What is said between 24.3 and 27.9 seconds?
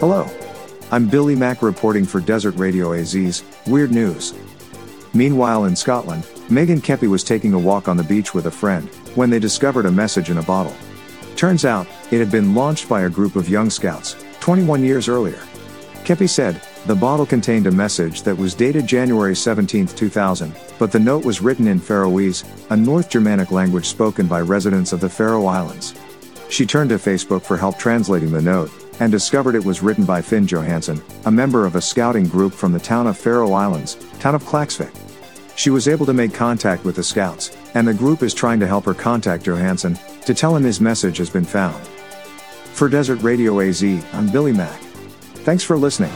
residents of the Faroe Islands. She turned to Facebook for help